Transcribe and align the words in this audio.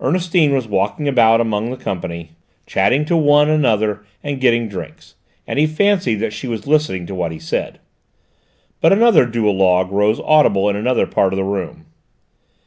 Ernestine 0.00 0.54
was 0.54 0.66
walking 0.66 1.06
about 1.06 1.38
among 1.38 1.68
the 1.68 1.76
company, 1.76 2.30
chatting 2.64 3.04
to 3.04 3.14
one 3.14 3.50
and 3.50 3.58
another 3.58 4.06
and 4.24 4.40
getting 4.40 4.68
drinks, 4.70 5.16
and 5.46 5.58
he 5.58 5.66
fancied 5.66 6.14
that 6.14 6.32
she 6.32 6.48
was 6.48 6.66
listening 6.66 7.04
to 7.06 7.14
what 7.14 7.30
he 7.30 7.38
said. 7.38 7.78
But 8.80 8.94
another 8.94 9.26
duologue 9.26 9.92
rose 9.92 10.18
audible 10.18 10.70
in 10.70 10.76
another 10.76 11.06
part 11.06 11.34
of 11.34 11.36
the 11.36 11.44
room. 11.44 11.84